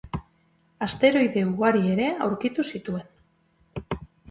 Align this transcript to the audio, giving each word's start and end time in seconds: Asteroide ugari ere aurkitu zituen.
Asteroide 0.85 1.43
ugari 1.51 1.85
ere 1.97 2.09
aurkitu 2.29 2.67
zituen. 2.75 3.97